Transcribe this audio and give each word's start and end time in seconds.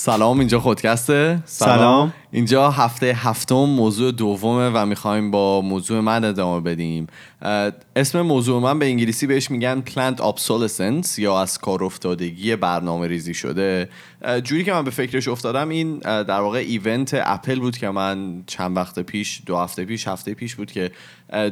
سلام 0.00 0.38
اینجا 0.38 0.60
خودکسته 0.60 1.42
سلام. 1.44 2.12
اینجا 2.32 2.70
هفته 2.70 3.06
هفتم 3.06 3.54
موضوع 3.54 4.12
دومه 4.12 4.70
و 4.74 4.86
می‌خوایم 4.86 5.30
با 5.30 5.60
موضوع 5.60 6.00
من 6.00 6.24
ادامه 6.24 6.60
بدیم. 6.60 7.06
اسم 7.96 8.20
موضوع 8.20 8.62
من 8.62 8.78
به 8.78 8.86
انگلیسی 8.86 9.26
بهش 9.26 9.50
میگن 9.50 9.82
plant 9.86 10.16
obsolescence 10.16 11.18
یا 11.18 11.40
از 11.40 11.58
کار 11.58 11.84
افتادگی 11.84 12.56
برنامه 12.56 13.06
ریزی 13.06 13.34
شده. 13.34 13.88
جوری 14.44 14.64
که 14.64 14.72
من 14.72 14.84
به 14.84 14.90
فکرش 14.90 15.28
افتادم 15.28 15.68
این 15.68 15.98
در 15.98 16.40
واقع 16.40 16.58
ایونت 16.58 17.10
اپل 17.14 17.60
بود 17.60 17.78
که 17.78 17.90
من 17.90 18.42
چند 18.46 18.76
وقت 18.76 18.98
پیش 18.98 19.42
دو 19.46 19.56
هفته 19.56 19.84
پیش 19.84 20.08
هفته 20.08 20.34
پیش 20.34 20.54
بود 20.54 20.72
که 20.72 20.90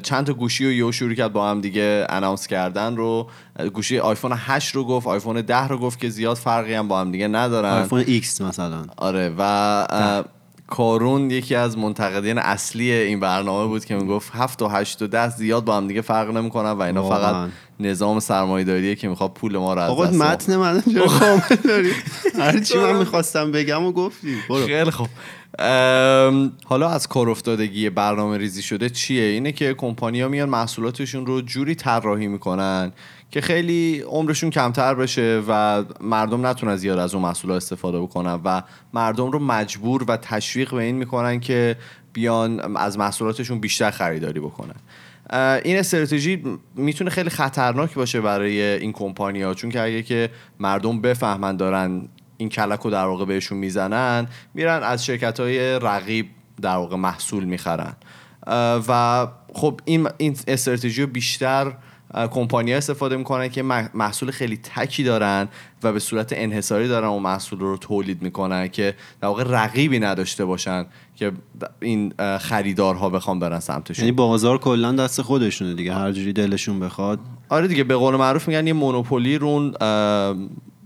چند 0.02 0.26
تا 0.26 0.32
گوشی 0.32 0.64
رو 0.64 0.72
یهو 0.72 0.92
شروع 0.92 1.14
کرد 1.14 1.32
با 1.32 1.50
هم 1.50 1.60
دیگه 1.60 2.06
اناونس 2.08 2.46
کردن 2.46 2.96
رو. 2.96 3.28
گوشی 3.74 3.98
آیفون 3.98 4.32
8 4.36 4.74
رو 4.74 4.84
گفت 4.84 5.06
آیفون 5.06 5.40
10 5.40 5.68
رو 5.68 5.78
گفت 5.78 6.00
که 6.00 6.08
زیاد 6.08 6.36
فرقی 6.36 6.74
هم 6.74 6.88
با 6.88 7.00
هم 7.00 7.12
دیگه 7.12 7.28
ندارن. 7.28 7.72
آیفون 7.72 8.04
X 8.06 8.40
مثلا. 8.40 8.84
آره 8.96 9.34
و 9.38 10.24
کارون 10.68 11.30
یکی 11.30 11.54
از 11.54 11.78
منتقدین 11.78 12.38
اصلی 12.38 12.92
این 12.92 13.20
برنامه 13.20 13.66
بود 13.68 13.84
که 13.84 13.96
می‌گفت 13.96 14.32
هفت 14.34 14.62
و 14.62 14.68
هشت 14.68 15.02
و 15.02 15.06
ده 15.06 15.28
زیاد 15.28 15.64
با 15.64 15.76
هم 15.76 15.86
دیگه 15.88 16.00
فرق 16.00 16.30
نمی‌کنن 16.30 16.70
و 16.70 16.82
اینا 16.82 17.02
واقعاً. 17.02 17.32
فقط 17.32 17.50
نظام 17.80 18.20
سرمایه‌داریه 18.20 18.94
که 18.94 19.08
می‌خواد 19.08 19.32
پول 19.32 19.56
ما 19.58 19.74
رو 19.74 19.80
از 19.80 19.90
آقا 19.90 20.06
دست 20.06 20.14
متن 20.14 20.56
من 20.56 20.82
چرا 20.92 21.06
کامل 21.06 21.56
داری؟ 21.64 21.92
هر 22.38 22.60
چی 22.60 22.78
من 22.78 22.96
می‌خواستم 22.96 23.52
بگم 23.52 23.84
و 23.84 23.92
گفتی. 23.92 24.36
برو. 24.48 24.66
خیلی 24.66 24.90
خوب. 24.90 25.08
حالا 26.64 26.88
از 26.90 27.06
کار 27.06 27.30
افتادگی 27.30 27.90
برنامه 27.90 28.38
ریزی 28.38 28.62
شده 28.62 28.90
چیه؟ 28.90 29.22
اینه 29.22 29.52
که 29.52 29.74
کمپانیا 29.74 30.28
میان 30.28 30.48
محصولاتشون 30.48 31.26
رو 31.26 31.40
جوری 31.40 31.74
طراحی 31.74 32.26
می‌کنن 32.26 32.92
که 33.30 33.40
خیلی 33.40 34.00
عمرشون 34.00 34.50
کمتر 34.50 34.94
بشه 34.94 35.42
و 35.48 35.84
مردم 36.00 36.46
نتونن 36.46 36.76
زیاد 36.76 36.98
از 36.98 37.14
اون 37.14 37.22
محصولات 37.22 37.56
استفاده 37.56 38.00
بکنن 38.00 38.40
و 38.44 38.62
مردم 38.94 39.30
رو 39.30 39.38
مجبور 39.38 40.04
و 40.08 40.16
تشویق 40.16 40.70
به 40.70 40.82
این 40.82 40.96
می‌کنن 40.96 41.40
که 41.40 41.76
بیان 42.12 42.76
از 42.76 42.98
محصولاتشون 42.98 43.60
بیشتر 43.60 43.90
خریداری 43.90 44.40
بکنن. 44.40 44.74
این 45.64 45.76
استراتژی 45.76 46.42
می‌تونه 46.74 47.10
خیلی 47.10 47.30
خطرناک 47.30 47.94
باشه 47.94 48.20
برای 48.20 48.62
این 48.62 48.92
کمپانیا 48.92 49.54
چون 49.54 49.70
که 49.70 49.82
اگه 49.82 50.02
که 50.02 50.30
مردم 50.60 51.00
بفهمن 51.00 51.56
دارن 51.56 52.08
این 52.36 52.48
کلک 52.48 52.80
رو 52.80 52.90
در 52.90 53.04
واقع 53.04 53.24
بهشون 53.24 53.58
می‌زنن 53.58 54.28
میرن 54.54 54.82
از 54.82 55.04
شرکت 55.04 55.40
های 55.40 55.78
رقیب 55.78 56.26
در 56.62 56.76
واقع 56.76 56.96
محصول 56.96 57.44
می‌خرن. 57.44 57.96
و 58.88 59.26
خب 59.54 59.80
این 59.84 60.08
این 60.16 60.36
استراتژی 60.48 61.02
رو 61.02 61.08
بیشتر 61.08 61.72
کمپانی 62.14 62.74
استفاده 62.74 63.16
می‌کنن 63.16 63.48
که 63.48 63.62
مح- 63.62 63.90
محصول 63.94 64.30
خیلی 64.30 64.56
تکی 64.56 65.04
دارن 65.04 65.48
و 65.82 65.92
به 65.92 65.98
صورت 65.98 66.32
انحصاری 66.36 66.88
دارن 66.88 67.08
اون 67.08 67.22
محصول 67.22 67.58
رو 67.58 67.76
تولید 67.76 68.22
می‌کنن 68.22 68.68
که 68.68 68.94
در 69.20 69.28
واقع 69.28 69.44
رقیبی 69.46 69.98
نداشته 69.98 70.44
باشن 70.44 70.86
که 71.16 71.32
این 71.80 72.12
خریدارها 72.40 73.10
بخوام 73.10 73.38
برن 73.38 73.60
سمتشون. 73.60 74.04
یعنی 74.04 74.12
بازار 74.16 74.58
کلا 74.58 74.92
دست 74.92 75.22
خودشونه 75.22 75.74
دیگه 75.74 75.94
هر 75.94 76.12
جوری 76.12 76.32
دلشون 76.32 76.80
بخواد. 76.80 77.18
آره 77.48 77.68
دیگه 77.68 77.84
به 77.84 77.96
قول 77.96 78.16
معروف 78.16 78.48
میگن 78.48 78.66
یه 78.66 78.72
مونوپولی 78.72 79.38
رو 79.38 79.46
اون 79.46 79.70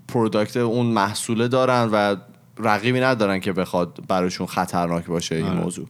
پروداکت 0.09 0.57
اون 0.57 0.87
محصوله 0.87 1.49
دارن 1.49 1.89
و 1.93 2.17
رقیبی 2.59 3.01
ندارن 3.01 3.41
که 3.41 3.53
بخواد 3.53 3.99
براشون 4.09 4.47
خطرناک 4.47 5.07
باشه 5.07 5.35
این 5.35 5.47
آره. 5.47 5.61
موضوع. 5.61 5.87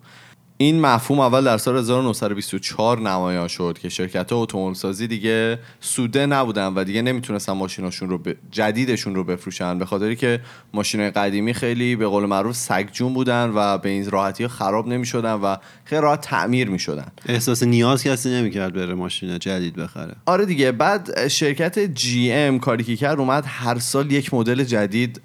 این 0.56 0.81
مفهوم 0.81 1.20
اول 1.20 1.45
در 1.45 1.58
سال 1.58 1.77
1924 1.77 3.00
نمایان 3.00 3.49
شد 3.49 3.78
که 3.82 3.88
شرکت 3.88 4.32
اتومبیل 4.32 4.75
سازی 4.75 5.06
دیگه 5.06 5.59
سوده 5.81 6.26
نبودن 6.26 6.66
و 6.66 6.84
دیگه 6.84 7.03
نمی‌تونستن 7.03 7.53
ماشیناشون 7.53 8.09
رو 8.09 8.19
ب... 8.19 8.34
جدیدشون 8.50 9.15
رو 9.15 9.25
بفروشن. 9.25 9.78
به 9.78 9.87
خاطری 9.87 10.16
که 10.16 10.41
ماشینای 10.72 11.10
قدیمی 11.10 11.54
خیلی 11.54 11.97
به 11.97 12.06
قول 12.06 12.26
معروف 12.26 12.56
سگجون 12.56 13.15
بودن 13.15 13.53
و 13.54 13.78
به 13.78 13.88
این 13.88 14.10
راحتی 14.10 14.49
خراب 14.49 14.88
نمی‌شدن 14.88 15.32
و 15.32 15.56
خیلی 15.84 16.03
راحت 16.03 16.21
تعمیر 16.21 16.69
می‌شدن. 16.69 17.06
احساس 17.26 17.62
نیاز 17.62 18.05
کسی 18.05 18.31
نمی‌کرد 18.31 18.75
بره 18.75 18.94
ماشین 18.94 19.38
جدید 19.38 19.76
بخره. 19.76 20.15
آره 20.26 20.47
دیگه. 20.47 20.72
بعد 20.72 21.28
شرکت 21.28 21.78
جی 21.78 22.32
ام 22.32 22.59
کاری 22.59 22.84
که 22.84 22.97
کرد 22.97 23.19
اومد 23.19 23.44
هر 23.47 23.78
سال 23.78 24.12
یک 24.12 24.34
مدل 24.34 24.65
جدید 24.65 25.21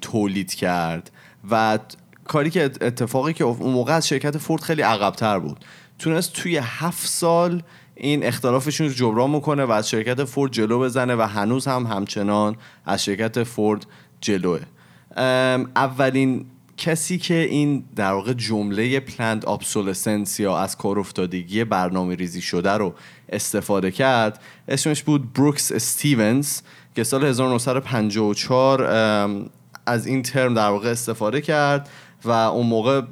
تولید 0.00 0.54
کرد 0.54 1.10
و 1.50 1.78
کاری 2.24 2.50
که 2.50 2.64
ات- 2.64 2.82
اتفاقی 2.82 3.32
که 3.32 3.44
اون 3.44 3.72
موقع 3.72 3.92
از 3.92 4.08
شرکت 4.08 4.38
فورد 4.38 4.62
خیلی 4.62 4.82
عقبتر 4.82 5.38
بود. 5.38 5.64
تونست 5.98 6.32
توی 6.32 6.60
هفت 6.62 7.06
سال 7.06 7.62
این 7.94 8.24
اختلافشون 8.24 8.86
رو 8.86 8.92
جبران 8.92 9.30
می‌کنه 9.30 9.64
و 9.64 9.70
از 9.70 9.90
شرکت 9.90 10.24
فورد 10.24 10.52
جلو 10.52 10.80
بزنه 10.80 11.16
و 11.16 11.22
هنوز 11.22 11.66
هم 11.66 11.86
همچنان 11.86 12.56
از 12.86 13.04
شرکت 13.04 13.42
فورد 13.42 13.86
جلوه. 14.20 14.60
اولین 15.76 16.46
کسی 16.76 17.18
که 17.18 17.34
این 17.34 17.84
در 17.96 18.12
واقع 18.12 18.32
جمله 18.32 19.00
پلند 19.00 19.44
obsolescence 19.44 20.40
یا 20.40 20.58
از 20.58 20.76
کار 20.76 20.98
افتادگی 20.98 21.64
برنامه 21.64 22.14
ریزی 22.14 22.40
شده 22.40 22.70
رو 22.70 22.94
استفاده 23.28 23.90
کرد 23.90 24.42
اسمش 24.68 25.02
بود 25.02 25.32
بروکس 25.32 25.72
استیونز 25.72 26.60
که 26.96 27.04
سال 27.04 27.24
1954 27.24 28.82
ام، 28.82 29.50
از 29.86 30.06
این 30.06 30.22
ترم 30.22 30.54
در 30.54 30.68
واقع 30.68 30.88
استفاده 30.90 31.40
کرد. 31.40 31.88
و 32.24 32.30
اون 32.30 32.66
موقع 32.66 33.02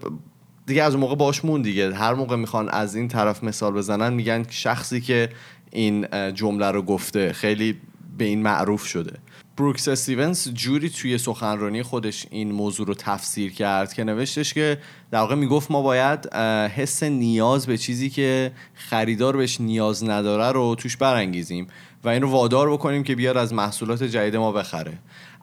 دیگه 0.66 0.82
از 0.82 0.92
اون 0.94 1.00
موقع 1.00 1.14
باش 1.14 1.44
مون 1.44 1.62
دیگه. 1.62 1.94
هر 1.94 2.14
موقع 2.14 2.36
می‌خوان 2.36 2.68
از 2.68 2.94
این 2.94 3.08
طرف 3.08 3.44
مثال 3.44 3.72
بزنن 3.72 4.12
میگن 4.12 4.46
شخصی 4.50 5.00
که 5.00 5.28
این 5.70 6.06
جمله 6.34 6.70
رو 6.70 6.82
گفته 6.82 7.32
خیلی 7.32 7.76
به 8.18 8.24
این 8.24 8.42
معروف 8.42 8.86
شده. 8.86 9.18
بروکس 9.56 9.88
استیونز 9.88 10.48
جوری 10.48 10.90
توی 10.90 11.18
سخنرانی 11.18 11.82
خودش 11.82 12.26
این 12.30 12.52
موضوع 12.52 12.86
رو 12.86 12.94
تفسیر 12.94 13.52
کرد 13.52 13.92
که 13.92 14.04
نوشتش 14.04 14.54
که 14.54 14.78
در 15.10 15.18
واقع 15.18 15.34
می‌گفت 15.34 15.70
ما 15.70 15.82
باید 15.82 16.34
حس 16.76 17.02
نیاز 17.02 17.66
به 17.66 17.78
چیزی 17.78 18.10
که 18.10 18.52
خریدار 18.74 19.36
بهش 19.36 19.60
نیاز 19.60 20.04
نداره 20.04 20.52
رو 20.52 20.74
توش 20.74 20.96
برانگیزیم 20.96 21.66
و 22.04 22.08
این 22.08 22.22
رو 22.22 22.30
وادار 22.30 22.72
بکنیم 22.72 23.02
که 23.02 23.14
بیاد 23.14 23.36
از 23.36 23.52
محصولات 23.52 24.02
جدید 24.02 24.36
ما 24.36 24.52
بخره. 24.52 24.98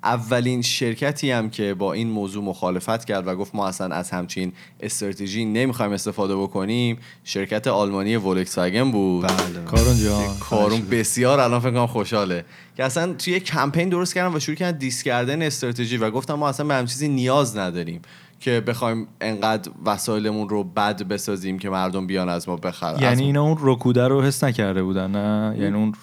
اولین 0.07 0.61
شرکتی 0.61 1.31
هم 1.31 1.49
که 1.49 1.73
با 1.73 1.93
این 1.93 2.09
موضوع 2.09 2.43
مخالفت 2.43 3.05
کرد 3.05 3.27
و 3.27 3.35
گفت 3.35 3.55
ما 3.55 3.67
اصلا 3.67 3.95
از 3.95 4.09
همچین 4.09 4.53
استراتژی 4.79 5.45
نمی‌خوایم 5.45 5.91
استفاده 5.91 6.35
بکنیم 6.35 6.97
شرکت 7.23 7.67
آلمانی 7.67 8.15
ولکسواگن 8.15 8.91
بود. 8.91 9.27
بله. 9.27 9.65
کارون 9.65 9.97
جان. 9.97 10.37
کارون 10.39 10.81
بسیار 10.81 11.39
الان 11.39 11.59
فکر 11.59 11.71
کنم 11.71 11.87
خوشحاله. 11.87 12.45
که 12.77 12.83
اصلا 12.83 13.13
توی 13.13 13.33
یه 13.33 13.39
کمپین 13.39 13.89
درست 13.89 14.13
کردن 14.15 14.35
و 14.35 14.39
شروع 14.39 14.55
کردن 14.55 14.77
دیس 14.77 15.03
کردن 15.03 15.41
استراتژی 15.41 15.97
و 15.97 16.11
گفتم 16.11 16.33
ما 16.33 16.49
اصلا 16.49 16.65
به 16.65 16.73
هم 16.73 16.85
چیزی 16.85 17.07
نیاز 17.07 17.57
نداریم 17.57 18.01
که 18.39 18.61
بخوایم 18.61 19.07
انقدر 19.21 19.71
وسایلمون 19.85 20.49
رو 20.49 20.63
بد 20.63 21.03
بسازیم 21.03 21.59
که 21.59 21.69
مردم 21.69 22.07
بیان 22.07 22.29
از 22.29 22.49
ما 22.49 22.55
بخرن. 22.55 22.99
یعنی 23.01 23.23
اینا 23.23 23.43
اون 23.43 23.57
رکوده 23.61 24.07
رو 24.07 24.21
حس 24.21 24.43
نکرده 24.43 24.83
بودن 24.83 25.11
نه؟ 25.11 25.57
یعنی 25.59 25.75
اون 25.75 25.93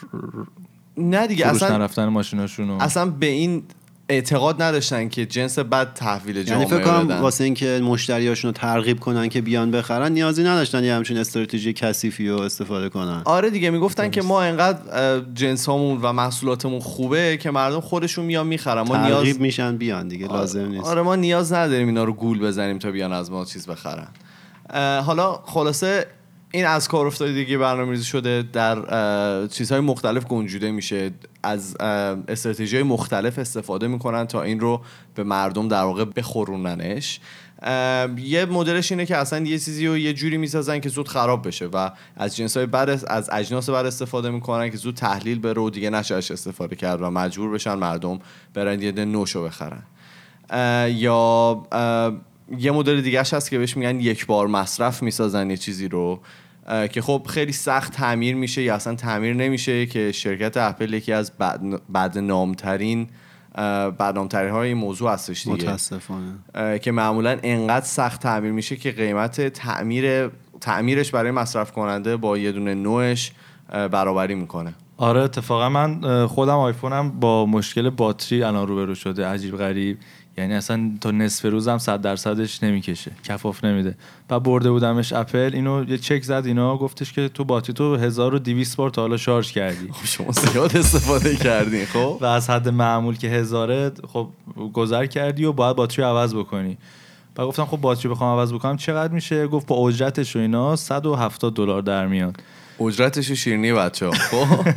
نه 0.97 1.26
دیگه 1.26 1.47
اصلا 1.47 1.78
نرفتن 1.78 2.06
ماشیناشون 2.06 2.70
اصلا 2.70 3.06
به 3.06 3.26
این 3.26 3.62
اعتقاد 4.09 4.62
نداشتن 4.62 5.09
که 5.09 5.26
جنس 5.26 5.59
بد 5.59 5.94
تحویل 5.94 6.37
یعنی 6.37 6.48
جامعه 6.48 6.66
فکر 6.66 6.81
کنم 6.81 7.20
واسه 7.22 7.44
اینکه 7.44 7.81
مشتریاشون 7.84 8.48
رو 8.48 8.53
ترغیب 8.53 9.00
کنن 9.00 9.28
که 9.28 9.41
بیان 9.41 9.70
بخرن 9.70 10.12
نیازی 10.12 10.44
نداشتن 10.44 10.84
یه 10.84 10.94
همچین 10.94 11.16
استراتژی 11.16 11.72
کثیفی 11.72 12.28
رو 12.28 12.41
استفاده 12.41 12.88
کنن. 12.88 13.22
آره 13.25 13.50
دیگه 13.50 13.70
می‌گفتن 13.70 14.10
که 14.10 14.22
ما 14.22 14.43
انقدر 14.43 15.20
جنس 15.34 15.66
هامون 15.66 15.98
و 16.03 16.12
محصولاتمون 16.12 16.81
خوبه 16.81 17.37
که 17.37 17.50
مردم 17.50 17.81
خودشون 17.81 18.25
میان 18.25 18.47
می‌خرن. 18.47 18.82
ما 18.82 18.97
نیاز 18.97 19.19
ترغیب 19.19 19.41
میشن 19.41 19.76
بیان 19.76 20.09
دیگه 20.09 20.26
لازم 20.26 20.69
نیست. 20.69 20.87
آره 20.87 21.02
ما 21.02 21.17
نیاز 21.17 21.52
نداریم 21.52 21.87
اینا 21.87 22.05
رو 22.05 22.12
گول 22.12 22.40
بزنیم 22.40 22.79
تا 22.79 22.90
بیان 22.90 23.12
از 23.12 23.31
ما 23.31 23.44
چیز 23.44 23.67
بخرن. 23.67 24.08
حالا 25.00 25.32
خلاصه 25.44 26.06
این 26.55 26.67
از 26.67 26.89
کار 26.89 27.06
افتادگی 27.06 27.56
برنامه‌ریزی 27.56 28.05
شده 28.05 28.45
در 28.53 29.47
چیزهای 29.47 29.81
مختلف 29.81 30.27
گنجوده 30.27 30.71
میشه. 30.71 31.11
از 31.43 31.77
استراتژی 32.29 32.83
مختلف 32.83 33.39
استفاده 33.39 33.89
می‌کنن 33.89 34.27
تا 34.27 34.43
این 34.43 34.61
رو 34.61 34.81
به 35.15 35.25
مردم 35.25 35.69
در 35.69 35.83
واقع 35.83 36.05
بخوروننش. 36.05 37.21
یه 38.17 38.47
مدلش 38.51 38.93
اینه 38.93 39.06
که 39.06 39.17
اصلا 39.17 39.47
یه 39.47 39.59
چیزی 39.59 39.87
رو 39.87 39.99
یه 39.99 40.12
جوری 40.12 40.37
می‌سازن 40.37 40.81
که 40.81 40.89
زود 40.89 41.09
خراب 41.09 41.47
بشه 41.47 41.67
و 41.67 41.91
از 42.17 42.37
جنس 42.37 42.56
های 42.56 42.67
بر 42.67 42.91
از 42.91 43.31
اجناس 43.33 43.71
بر 43.71 43.87
استفاده 43.87 44.31
می‌کنن 44.31 44.71
که 44.71 44.77
زود 44.77 44.95
تحلیل 44.95 45.39
بره 45.39 45.62
و 45.62 45.71
دیگه 45.71 45.91
نشه 45.91 46.15
ازش 46.15 46.31
استفاده 46.31 46.77
کرد 46.77 47.03
و 47.03 47.11
مجبور 47.11 47.51
بشن 47.51 47.75
مردم 47.75 48.19
برن 48.55 48.83
یه 48.83 48.93
نوشو 48.93 49.45
بخرن. 49.45 49.83
یا 50.91 51.62
یه 52.58 52.70
مدل 52.70 53.00
دیگهش 53.00 53.35
هست 53.35 53.50
که 53.50 53.58
بهش 53.58 53.76
میگن 53.76 54.00
یک 54.00 54.26
بار 54.26 54.46
مصرف 54.46 55.02
می‌سازن 55.02 55.50
یه 55.50 55.56
چیزی 55.56 55.88
رو 55.88 56.20
که 56.93 57.02
خب 57.02 57.26
خیلی 57.29 57.52
سخت 57.52 57.93
تعمیر 57.93 58.37
میشه 58.37 58.62
یا 58.62 58.75
اصلا 58.75 58.94
تعمیر 58.94 59.35
نمیشه 59.35 59.87
که 59.87 60.12
شرکت 60.12 60.56
اپل 60.56 60.93
یکی 60.93 61.12
از 61.12 61.32
بد- 61.38 61.81
بدنامترین 61.94 63.08
بدنامترین 63.99 64.50
های 64.50 64.69
این 64.69 64.76
موضوع 64.76 65.12
هستش 65.12 65.44
دیگه. 65.44 65.64
متاسفانه. 65.64 66.38
که 66.79 66.93
معمولا 66.93 67.38
انقدر 67.43 67.87
سخت 67.87 68.23
تعمیر 68.23 68.52
میشه 68.52 68.76
که 68.76 68.93
قیمت 68.93 69.49
تعمیر 69.49 70.31
تعمیرش 70.61 71.11
برای 71.11 71.31
مصرف 71.31 71.73
کننده 71.73 72.17
با 72.17 72.38
یه 72.38 72.52
دونه 72.52 72.75
نوعش 72.75 73.32
اه، 73.73 73.88
برابری 73.88 74.35
می‌کنه. 74.35 74.75
آره 75.05 75.21
اتفاقا 75.21 75.69
من 75.69 76.27
خودم 76.27 76.59
آیفونم 76.59 77.21
با 77.21 77.47
مشکل 77.47 77.91
باتری 77.91 78.43
الان 78.43 78.69
روبرو 78.69 78.95
شده 78.95 79.27
عجیب 79.27 79.56
غریب. 79.56 79.99
یعنی 80.39 80.55
اصلا 80.55 80.91
تا 81.01 81.11
نصف 81.11 81.45
روزم 81.45 81.79
صد 81.79 82.01
درصدش 82.01 82.62
نمی‌کشه 82.62 83.11
کفاف 83.25 83.65
نمیده. 83.65 83.97
و 84.31 84.41
برده 84.41 84.71
بودمش 84.71 85.12
اپل 85.12 85.51
اینو 85.55 85.85
یه 85.89 85.99
چک 85.99 86.23
زد 86.23 86.43
اینا 86.47 86.77
گفتش 86.77 87.12
که 87.12 87.29
تو 87.29 87.45
باتری 87.45 87.73
تو 87.73 87.97
1200 87.97 88.77
بار 88.77 88.91
تا 88.91 89.03
حالا 89.03 89.17
شارژ 89.17 89.53
کردی. 89.53 89.89
خب 89.93 90.06
شما 90.06 90.33
زیاد 90.33 90.77
استفاده 90.77 91.37
کردین 91.37 91.85
خب؟ 91.85 92.19
و 92.21 92.25
از 92.25 92.51
حد 92.51 92.69
معمول 92.69 93.17
که 93.17 93.29
هزاره 93.29 93.93
خب 94.12 94.29
گذر 94.73 95.06
کردی 95.06 95.45
و 95.45 95.53
باید 95.53 95.77
باتری 95.77 96.05
عوض 96.05 96.35
بکنی. 96.35 96.79
و 97.37 97.47
گفتم 97.47 97.65
خب 97.65 97.77
باتری 97.77 98.09
بخوام 98.09 98.39
عوض 98.39 98.53
بکنم. 98.53 98.77
چقدر 98.77 99.12
میشه؟ 99.12 99.47
گفت 99.47 99.67
با 99.67 99.89
اجرتش 99.89 100.37
و 100.37 100.39
اینا 100.39 100.77
170 100.77 101.55
دلار 101.55 101.83
در 101.83 102.06
میاد. 102.06 102.43
اجرتش 102.81 103.32
شیرینی 103.32 103.73
بچه 103.73 104.11
خب. 104.31 104.69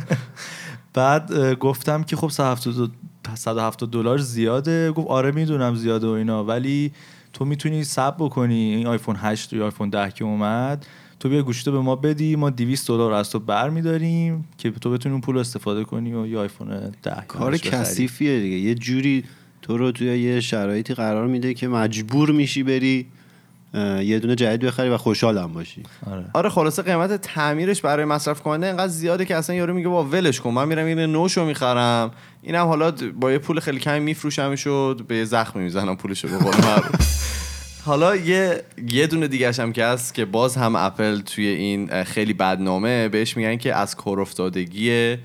بعد 0.94 1.54
گفتم 1.54 2.02
که 2.02 2.16
خب 2.16 2.28
170 2.28 3.90
دلار 3.90 4.18
زیاده. 4.18 4.92
گفت 4.92 5.08
آره 5.08 5.30
می‌دونم 5.30 5.74
زیاده 5.74 6.06
و 6.06 6.10
اینا 6.10 6.44
ولی 6.44 6.92
تو 7.32 7.44
می‌تونی 7.44 7.84
سب 7.84 8.14
بکنی. 8.18 8.74
این 8.74 8.86
آیفون 8.86 9.16
8 9.18 9.52
یا 9.52 9.64
آیفون 9.64 9.90
10 9.90 10.10
که 10.10 10.24
اومد. 10.24 10.86
تو 11.20 11.28
بیا 11.28 11.42
گوشتو 11.42 11.72
به 11.72 11.80
ما 11.80 11.96
بدی. 11.96 12.36
ما 12.36 12.50
200 12.50 12.88
دلار 12.88 13.12
از 13.12 13.30
تو 13.30 13.38
بر 13.38 13.70
میداریم 13.70 14.44
که 14.58 14.70
تو 14.70 14.90
بتونی 14.90 15.12
اون 15.12 15.20
پول 15.20 15.38
استفاده 15.38 15.84
کنی 15.84 16.14
و 16.14 16.26
یه 16.26 16.38
آیفون 16.38 16.92
10 17.02 17.24
کار 17.28 17.56
کثیفیه 17.56 18.40
دیگه. 18.40 18.56
یه 18.56 18.74
جوری 18.74 19.24
تو 19.62 19.78
رو 19.78 19.92
توی 19.92 20.18
یه 20.18 20.40
شرایطی 20.40 20.94
قرار 20.94 21.26
میده 21.26 21.54
که 21.54 21.68
مجبور 21.68 22.30
میشی 22.30 22.62
بری 22.62 23.06
یه 23.74 24.18
دونه 24.18 24.34
جدید 24.34 24.60
بخری 24.60 24.88
و 24.88 24.96
خوشحالم 24.96 25.52
باشی. 25.52 25.82
آره. 26.10 26.24
آره 26.34 26.48
خلاصه 26.48 26.82
قیمت 26.82 27.20
تعمیرش 27.20 27.80
برای 27.80 28.04
مصرف 28.04 28.40
کننده 28.40 28.66
اینقدر 28.66 28.88
زیاده 28.88 29.24
که 29.24 29.36
اصلا 29.36 29.56
یارو 29.56 29.74
میگه 29.74 29.88
با 29.88 30.04
ولش 30.04 30.40
کن 30.40 30.50
من 30.50 30.68
میرم 30.68 30.86
این 30.86 30.98
نوشو 30.98 31.44
می‌خرم. 31.44 32.10
اینم 32.42 32.66
حالا 32.66 32.90
با 33.20 33.32
یه 33.32 33.38
پول 33.38 33.60
خیلی 33.60 33.78
کمی 33.78 34.00
میفروشمش 34.00 34.60
شد 34.60 35.04
به 35.08 35.16
یه 35.16 35.24
زخم 35.24 35.60
می‌زنم 35.60 35.96
پولشو 35.96 36.28
به 36.28 36.38
قول 36.38 36.54
حالا 37.84 38.16
یه 38.16 38.62
یه 38.88 39.06
دونه 39.06 39.28
دیگه 39.28 39.52
هم 39.52 39.72
که 39.72 39.84
هست 39.84 40.14
که 40.14 40.24
باز 40.24 40.56
هم 40.56 40.76
اپل 40.76 41.20
توی 41.20 41.46
این 41.46 42.04
خیلی 42.04 42.32
بدنامه 42.32 43.08
بهش 43.08 43.36
میگن 43.36 43.56
که 43.56 43.74
از 43.74 43.96
کار 43.96 44.20
افتادگی 44.20 45.16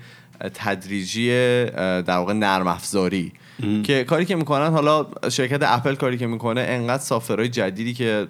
تدریجی 0.54 1.28
در 1.30 2.16
واقع 2.16 2.32
نرم 2.32 2.66
افزاری. 2.66 3.32
که 3.82 4.04
کاری 4.04 4.24
که 4.24 4.36
می‌کنن 4.36 4.68
حالا 4.68 5.06
شرکت 5.28 5.60
اپل 5.62 5.94
کاری 5.94 6.18
که 6.18 6.26
می‌کنه 6.26 6.60
انقدر 6.60 7.02
سافتورهای 7.02 7.48
جدیدی 7.48 7.94
که 7.94 8.28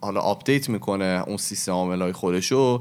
حالا 0.00 0.20
update 0.20 0.68
می‌کنه 0.68 1.24
اون 1.26 1.36
سیستم 1.36 1.72
عاملای 1.72 2.12
خودشو 2.12 2.80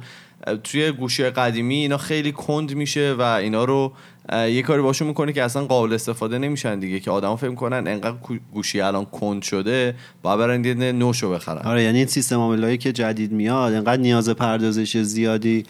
توی 0.63 0.91
گوشی 0.91 1.23
قدیمی 1.23 1.75
اینا 1.75 1.97
خیلی 1.97 2.31
کند 2.31 2.75
میشه 2.75 3.15
و 3.19 3.21
اینا 3.21 3.63
رو 3.63 3.93
یه 4.33 4.61
کاری 4.61 4.81
باشون 4.81 5.07
می‌کنه 5.07 5.33
که 5.33 5.43
اصلا 5.43 5.65
قابل 5.65 5.93
استفاده 5.93 6.37
نمیشن 6.37 6.79
دیگه 6.79 6.99
که 6.99 7.11
آدما 7.11 7.35
فکر 7.35 7.55
کنن 7.55 7.87
انقدر 7.87 8.15
گوشی 8.53 8.81
الان 8.81 9.05
کند 9.05 9.41
شده 9.41 9.95
باید 10.21 10.39
برن 10.39 10.83
نوشو 10.95 11.31
بخرن. 11.31 11.61
آره 11.65 11.83
یعنی 11.83 11.97
این 11.97 12.07
سیستم 12.07 12.35
عاملایی 12.35 12.77
که 12.77 12.91
جدید 12.91 13.31
میاد 13.31 13.73
انقدر 13.73 14.01
نیاز 14.01 14.29
پردازش 14.29 14.97
زیادی 14.97 15.63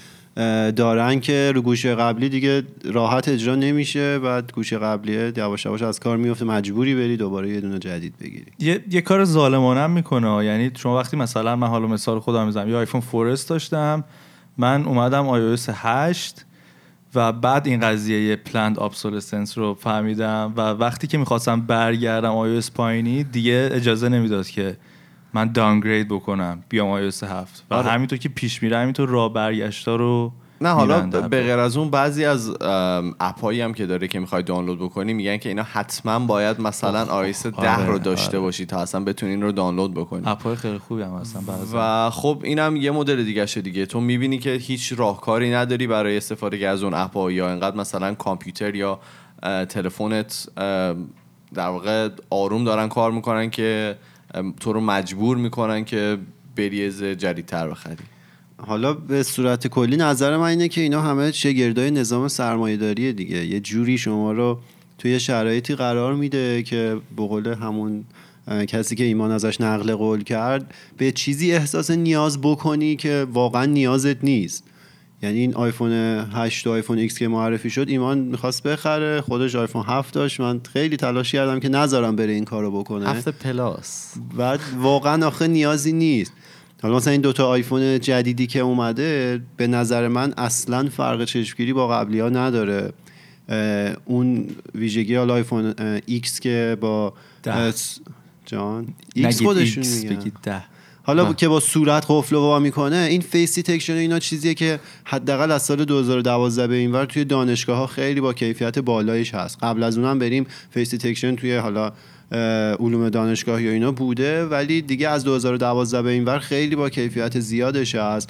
دارن 0.76 1.20
که 1.20 1.52
رو 1.56 1.62
گوشی 1.62 1.96
قبلی 1.96 2.30
دیگه 2.30 2.64
راحت 2.84 3.28
اجرا 3.28 3.56
نمیشه 3.56 4.20
بعد 4.20 4.52
گوشی 4.52 4.78
قبلیه 4.78 5.34
یواش 5.38 5.66
یواش 5.66 5.82
از 5.82 6.00
کار 6.00 6.18
میفته 6.18 6.46
مجبوری 6.46 6.96
بری 6.96 7.18
دوباره 7.18 7.50
یه 7.50 7.62
دونه 7.62 7.80
جدید 7.80 8.14
بگیری. 8.22 8.46
یه, 8.60 8.84
یه 8.92 9.02
کار 9.02 9.26
ظالمانه 9.26 9.88
می‌کنه 9.88 10.46
یعنی 10.46 10.72
شما 10.78 10.98
وقتی 10.98 11.18
مثلا 11.18 11.56
من 11.56 11.68
حالا 11.68 11.88
مثال 11.88 12.20
خودم 12.20 12.46
می‌زنم 12.46 12.70
یه 12.70 12.76
آیفون 12.76 13.02
فورست 13.02 13.50
داشتم 13.50 14.04
من 14.58 14.84
اومدم 14.84 15.56
iOS 15.56 15.70
8 15.74 16.46
و 17.16 17.32
بعد 17.32 17.68
این 17.68 17.80
قضیه 17.80 18.22
یه 18.24 18.36
پلند 18.36 18.80
ابسولسنس 18.80 19.58
رو 19.58 19.74
فهمیدم 19.74 20.54
و 20.58 20.62
وقتی 20.62 21.08
که 21.08 21.18
می‌خواستم 21.18 21.62
برگردم 21.62 22.62
iOS 22.62 22.72
پایینی 22.72 23.24
دیگه 23.24 23.70
اجازه 23.72 24.10
نمی‌داد 24.10 24.48
که 24.48 24.78
من 25.34 25.52
دانگرید 25.52 26.08
بکنم 26.08 26.64
بیام 26.70 26.90
آیوس 26.90 27.24
هفت. 27.24 27.66
و 27.72 27.74
آره. 27.74 27.90
همینطور 27.90 28.20
که 28.20 28.30
پیش 28.30 28.64
میره 28.64 28.78
همینطور 28.78 29.10
راه 29.10 29.34
برگشتا 29.34 29.96
رو 29.96 30.32
نه 30.62 30.70
حالا 30.70 31.02
به 31.02 31.44
غیر 31.44 31.60
از 31.60 31.78
اون 31.78 31.90
بعضی 31.90 32.26
از 32.26 32.56
اپایی 33.20 33.62
هم 33.62 33.74
که 33.74 33.86
داره 33.86 34.08
که 34.08 34.20
می‌خوای 34.20 34.44
دانلود 34.44 34.80
بکنی 34.80 35.14
میگن 35.14 35.38
که 35.38 35.50
اینا 35.50 35.64
حتما 35.64 36.20
باید 36.20 36.62
مثلا 36.62 37.06
آیس 37.06 37.46
ده 37.46 37.76
آره، 37.76 37.86
رو 37.86 38.00
داشته 38.00 38.38
آره. 38.38 38.40
باشی 38.40 38.66
تا 38.66 38.80
اصلا 38.80 39.04
بتونی 39.04 39.32
این 39.32 39.42
رو 39.42 39.52
دانلود 39.52 39.94
بکنی. 39.94 40.22
اپای 40.26 40.56
خیلی 40.56 40.78
خوبی 40.78 41.02
هم 41.02 41.18
هستن 41.22 41.40
و 41.74 42.10
خب 42.10 42.42
اینم 42.44 42.76
یه 42.76 42.92
مدل 42.92 43.24
دیگه 43.24 43.46
شه 43.46 43.62
دیگه. 43.62 43.86
تو 43.86 44.02
می‌بینی 44.02 44.38
که 44.38 44.52
هیچ 44.52 44.94
راهکاری 44.98 45.54
نداری 45.54 45.88
برای 45.88 46.18
استفاده 46.18 46.68
از 46.68 46.84
اون 46.84 46.94
اپا 46.94 47.32
یا 47.32 47.50
انقدر 47.50 47.78
مثلا 47.78 48.14
کامپیوتر 48.14 48.76
یا 48.76 49.00
تلفنت 49.70 50.48
در 51.54 51.68
واقع 51.68 52.10
آروم 52.30 52.64
دارن 52.64 52.90
کار 52.90 53.12
می‌کنن 53.12 53.50
که 53.50 53.98
تو 54.60 54.74
رو 54.74 54.82
مجبور 54.82 55.38
می‌کنن 55.38 55.86
که 55.86 56.18
بریز 56.56 57.04
جدیدتر 57.04 57.70
بخری. 57.70 57.96
حالا 58.58 58.94
به 58.94 59.24
صورت 59.24 59.68
کلی 59.68 59.98
نظر 59.98 60.38
من 60.38 60.44
اینه 60.44 60.68
که 60.68 60.82
اینا 60.82 61.02
همه 61.02 61.32
شگردای 61.32 61.92
نظام 61.92 62.28
سرمایهداری 62.28 63.14
دیگه. 63.14 63.46
یه 63.46 63.60
جوری 63.60 63.98
شما 63.98 64.32
رو 64.32 64.60
توی 64.98 65.20
شرایطی 65.20 65.76
قرار 65.76 66.16
میده 66.16 66.64
که 66.64 66.98
به 67.16 67.28
قول 67.28 67.48
همون 67.48 68.06
کسی 68.68 68.96
که 68.96 69.04
ایمان 69.04 69.32
ازش 69.32 69.62
نقل 69.62 69.96
قول 69.96 70.24
کرد 70.24 70.74
به 70.98 71.12
چیزی 71.12 71.52
احساس 71.52 71.92
نیاز 71.92 72.42
بکنی 72.42 72.96
که 72.96 73.28
واقعا 73.34 73.66
نیازت 73.66 74.24
نیست. 74.24 74.64
یعنی 75.24 75.40
این 75.40 75.56
آیفون 75.56 75.92
8 76.34 76.68
و 76.68 76.70
آیفون 76.70 76.98
ایکس 76.98 77.18
که 77.18 77.28
معرفی 77.28 77.70
شد 77.70 77.86
ایمان 77.90 78.18
می‌خواست 78.18 78.64
بخره. 78.64 79.22
خودش 79.22 79.56
آیفون 79.56 79.84
7 79.88 80.14
داشت. 80.14 80.40
من 80.40 80.62
خیلی 80.74 80.98
تلاش 80.98 81.32
کردم 81.32 81.60
که 81.60 81.70
نذارم 81.70 82.16
بره 82.16 82.34
این 82.34 82.46
کارو 82.46 82.80
بکنه. 82.80 83.10
7 83.10 83.30
پلاس. 83.30 84.14
بعد 84.38 84.60
واقعا 84.78 85.28
آخه 85.28 85.48
نیازی 85.48 85.94
نیست. 85.94 86.34
حالا 86.84 86.96
مثلا 86.96 87.12
این 87.12 87.22
دوتا 87.22 87.48
آیفون 87.48 88.00
جدیدی 88.00 88.48
که 88.48 88.60
اومده 88.60 89.42
به 89.58 89.68
نظر 89.68 90.08
من 90.08 90.34
اصلا 90.38 90.90
فرق 90.90 91.26
چشمگیری 91.26 91.74
با 91.74 91.88
قبلی 91.88 92.20
ها 92.20 92.30
نداره 92.30 92.94
اون 94.06 94.48
ویژگی 94.76 95.16
حالا 95.16 95.34
آیفون 95.34 95.74
ایکس 96.06 96.40
که 96.40 96.78
با 96.82 97.14
جان 98.46 98.88
ایکس 99.16 99.42
خودشون 99.42 99.84
ده. 100.44 100.64
حالا 101.04 101.34
که 101.34 101.48
با 101.48 101.60
صورت 101.60 102.06
قفل 102.10 102.36
وا 102.36 102.60
می‌کنه 102.60 103.08
این 103.10 103.22
face 103.22 103.56
detection 103.56 103.94
اینا 103.94 104.20
چیزیه 104.20 104.54
که 104.54 104.80
حداقل 105.04 105.52
از 105.52 105.64
سال 105.64 105.86
2012 105.86 106.68
به 106.68 106.76
اینور 106.76 107.06
توی 107.06 107.26
دانشگاه 107.26 107.78
ها 107.78 107.88
خیلی 107.88 108.22
با 108.22 108.34
کیفیت 108.34 108.80
بالاش 108.80 109.34
هست. 109.36 109.58
قبل 109.64 109.84
از 109.84 109.98
اونم 109.98 110.20
بریم 110.20 110.46
face 110.70 110.92
detection 110.92 111.36
توی 111.36 111.56
حالا 111.56 111.92
علوم 112.80 113.10
دانشگاه 113.10 113.64
یا 113.64 113.72
اینا 113.72 113.92
بوده 113.92 114.46
ولی 114.46 114.82
دیگه 114.82 115.10
از 115.10 115.24
2012 115.24 116.02
به 116.02 116.10
اینور 116.10 116.40
خیلی 116.40 116.76
با 116.76 116.90
کیفیت 116.90 117.40
زیادش 117.40 117.96
هست. 117.96 118.30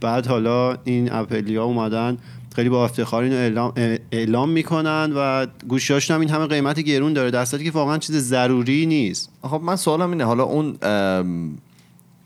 بعد 0.00 0.26
حالا 0.26 0.76
این 0.84 1.12
اپلیا 1.12 1.64
اومدن 1.64 2.18
خیلی 2.56 2.68
با 2.68 2.84
افتخار 2.84 3.22
اینو 3.22 3.36
اعلام, 3.36 3.72
اعلام 4.12 4.50
می‌کنن 4.50 5.12
و 5.16 5.46
گوشیاشون 5.68 6.14
هم 6.14 6.20
این 6.20 6.30
همه 6.30 6.46
قیمت 6.46 6.80
گرون 6.80 7.12
داره. 7.12 7.30
در 7.30 7.44
که 7.44 7.70
واقعا 7.70 7.98
چیز 7.98 8.16
ضروری 8.16 8.86
نیست. 8.86 9.30
خب 9.42 9.60
من 9.64 9.76
سوالم 9.76 10.10
اینه 10.10 10.24
حالا 10.24 10.42
اون 10.42 10.76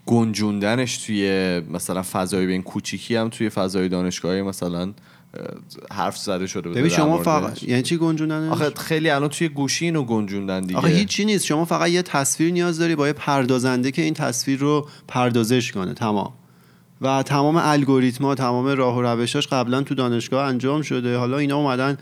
گنجوندنش 0.06 0.98
توی 0.98 1.60
مثلا 1.70 2.02
فضای 2.12 2.46
این 2.46 2.62
کوچیکی 2.62 3.16
هم 3.16 3.28
توی 3.28 3.50
فضای 3.50 3.88
دانشگاهی 3.88 4.42
مثلا 4.42 4.92
حرف 5.92 6.18
زده 6.18 6.46
شده 6.46 6.70
ببین 6.70 6.88
شما 6.88 7.22
فقط 7.22 7.62
یعنی 7.62 7.82
چی 7.82 7.96
گنجوندنش؟ 7.96 8.52
آخه 8.52 8.70
خیلی 8.70 9.10
الان 9.10 9.28
توی 9.28 9.48
گوشی 9.48 9.84
اینو 9.84 10.02
گنجوندن 10.02 10.60
دیگه. 10.60 10.78
آخه 10.78 10.88
هیچی 10.88 11.24
نیست. 11.24 11.44
شما 11.44 11.64
فقط 11.64 11.88
یه 11.88 12.02
تصویر 12.02 12.52
نیاز 12.52 12.78
داری 12.78 12.94
با 12.94 13.06
یه 13.06 13.12
پردازنده 13.12 13.90
که 13.90 14.02
این 14.02 14.14
تصویر 14.14 14.58
رو 14.58 14.88
پردازش 15.08 15.72
کنه. 15.72 15.94
تمام. 15.94 16.32
و 17.00 17.22
تمام 17.22 17.56
الگوریتما 17.56 18.34
تمام 18.34 18.66
راه 18.66 18.96
و 18.96 19.02
روشاش 19.02 19.46
قبلا 19.46 19.82
تو 19.82 19.94
دانشگاه 19.94 20.48
انجام 20.48 20.82
شده. 20.82 21.16
حالا 21.16 21.38
اینا 21.38 21.56
اومدن 21.56 21.98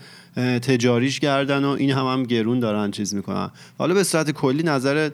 تجاریش 0.61 1.19
کردن 1.19 1.65
و 1.65 1.69
این 1.69 1.91
هم 1.91 2.05
هم 2.05 2.23
گرون 2.23 2.59
دارن 2.59 2.91
چیز 2.91 3.15
می‌کنن. 3.15 3.51
حالا 3.77 3.93
به 3.93 4.03
صورت 4.03 4.31
کلی 4.31 4.63
نظر 4.63 5.09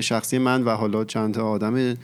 شخصی 0.00 0.38
من 0.38 0.62
و 0.62 0.70
حالا 0.70 1.04
چند 1.04 1.34
تا 1.34 1.48
آدم 1.48 1.96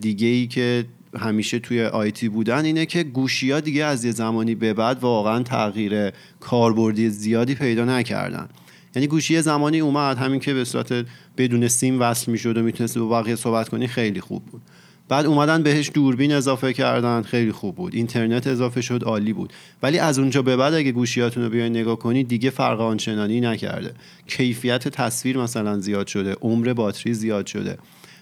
دیگه 0.00 0.26
ای 0.26 0.46
که 0.46 0.84
همیشه 1.18 1.58
توی 1.58 1.84
آیتی 1.84 2.28
بودن 2.28 2.64
اینه 2.64 2.86
که 2.86 3.02
گوشی 3.02 3.50
ها 3.50 3.60
دیگه 3.60 3.84
از 3.84 4.04
یه 4.04 4.12
زمانی 4.12 4.54
به 4.54 4.74
بعد 4.74 5.00
واقعا 5.00 5.42
تغییر 5.42 6.12
کاربردی 6.40 7.10
زیادی 7.10 7.54
پیدا 7.54 7.84
نکردن. 7.84 8.48
یعنی 8.96 9.06
گوشی 9.06 9.42
زمانی 9.42 9.80
اومد 9.80 10.18
همین 10.18 10.40
که 10.40 10.54
به 10.54 10.64
صورت 10.64 11.06
بدون 11.36 11.68
سیم 11.68 12.00
وصل 12.00 12.32
می‌شد 12.32 12.58
و 12.58 12.62
می‌تونست 12.62 12.98
با 12.98 13.08
بقیه 13.08 13.36
صحبت 13.36 13.68
کنی 13.68 13.86
خیلی 13.86 14.20
خوب 14.20 14.44
بود. 14.44 14.62
بعد 15.08 15.26
اومدن 15.26 15.62
بهش 15.62 15.90
دوربین 15.94 16.32
اضافه 16.32 16.72
کردن 16.72 17.22
خیلی 17.22 17.52
خوب 17.52 17.74
بود. 17.74 17.94
اینترنت 17.94 18.46
اضافه 18.46 18.80
شد 18.80 19.02
عالی 19.04 19.32
بود. 19.32 19.52
ولی 19.82 19.98
از 19.98 20.18
اونجا 20.18 20.42
به 20.42 20.56
بعد 20.56 20.74
اگه 20.74 20.92
گوشیاتون 20.92 21.42
رو 21.42 21.50
بیاین 21.50 21.76
نگاه 21.76 21.98
کنید 21.98 22.28
دیگه 22.28 22.50
فرق 22.50 22.80
آنچنانی 22.80 23.40
نکرده. 23.40 23.94
کیفیت 24.26 24.88
تصویر 24.88 25.38
مثلا 25.38 25.78
زیاد 25.78 26.06
شده 26.06 26.36
عمر 26.40 26.72
باتری 26.72 27.14
زیاد 27.14 27.46
شده. 27.46 27.78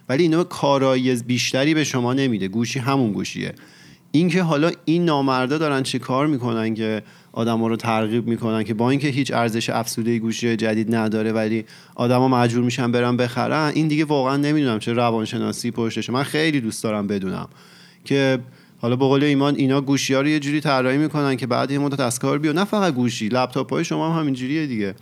ولی 0.09 0.23
اینا 0.23 0.45
کارایی 0.45 1.15
بیشتری 1.15 1.75
به 1.75 1.85
شما 1.85 2.15
نمیده. 2.15 2.49
گوشی 2.49 2.79
همون 2.79 3.13
گوشیه. 3.13 3.55
اینکه 4.15 4.43
حالا 4.43 4.71
این 4.85 5.05
نامردا 5.05 5.59
دارن 5.59 5.83
چه 5.83 5.99
کار 5.99 6.27
می‌کنن 6.27 6.75
که 6.75 7.03
آدما 7.33 7.67
رو 7.67 7.77
ترغیب 7.77 8.27
می‌کنن 8.27 8.65
که 8.65 8.75
با 8.75 8.91
اینکه 8.91 9.09
هیچ 9.09 9.33
ارزش 9.33 9.71
افزوده 9.71 10.19
گوشی 10.19 10.57
جدید 10.57 10.95
نداره 10.95 11.33
ولی 11.33 11.65
آدما 11.95 12.29
مجبور 12.29 12.65
میشن 12.65 12.93
برن 12.93 13.17
بخرن 13.17 13.73
این 13.75 13.89
دیگه 13.89 14.05
واقعا 14.05 14.37
نمی‌دونم 14.37 14.79
چه 14.79 14.93
روانشناسی 14.93 15.71
پشتشه 15.71 16.13
من 16.13 16.23
خیلی 16.23 16.61
دوست 16.61 16.85
دارم 16.85 17.07
بدونم 17.07 17.49
که 18.05 18.39
حالا 18.79 18.97
به 18.97 19.05
ایمان 19.05 19.57
اینا 19.57 19.81
گوشی 19.81 20.15
ها 20.15 20.21
رو 20.21 20.29
یه 20.29 20.41
جوری 20.41 20.61
طراحی 20.61 20.99
می‌کنن 20.99 21.37
که 21.37 21.47
بعد 21.47 21.71
یه 21.71 21.79
مدت 21.79 22.01
از 22.01 22.19
کار 22.19 22.39
بیاد. 22.39 22.59
نه 22.59 22.65
فقط 22.65 22.95
گوشی 22.95 23.29
لپتاپ 23.29 23.73
های 23.73 23.85
شما 23.85 24.13
هم 24.13 24.21
همینجوریه 24.21 24.67
دیگه. 24.67 24.95